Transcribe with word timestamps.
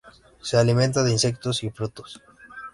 Se 0.41 0.57
alimenta 0.57 1.03
de 1.03 1.11
insectos 1.11 1.63
y 1.63 1.69
frutos. 1.69 2.23